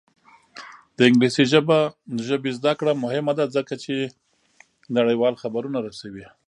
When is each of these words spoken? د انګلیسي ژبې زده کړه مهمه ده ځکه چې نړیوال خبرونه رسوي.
د 0.97 0.99
انګلیسي 1.07 1.43
ژبې 2.29 2.51
زده 2.59 2.73
کړه 2.79 2.91
مهمه 3.03 3.33
ده 3.39 3.45
ځکه 3.55 3.73
چې 3.83 3.95
نړیوال 4.97 5.33
خبرونه 5.43 5.77
رسوي. 5.87 6.25